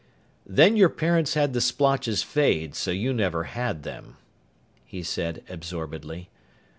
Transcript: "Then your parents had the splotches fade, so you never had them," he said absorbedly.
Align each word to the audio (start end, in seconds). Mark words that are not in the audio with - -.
"Then 0.47 0.75
your 0.77 0.89
parents 0.89 1.35
had 1.35 1.53
the 1.53 1.61
splotches 1.61 2.23
fade, 2.23 2.73
so 2.73 2.89
you 2.89 3.13
never 3.13 3.43
had 3.43 3.83
them," 3.83 4.17
he 4.83 5.03
said 5.03 5.43
absorbedly. 5.47 6.31